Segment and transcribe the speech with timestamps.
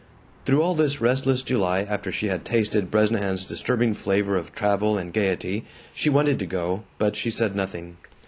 [0.45, 5.13] Through all this restless July after she had tasted Bresnahan's disturbing flavor of travel and
[5.13, 7.97] gaiety, she wanted to go, but she said nothing.